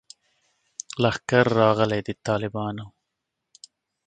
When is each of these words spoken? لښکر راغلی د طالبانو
لښکر 1.01 1.45
راغلی 1.61 1.99
د 2.07 2.09
طالبانو 2.25 2.85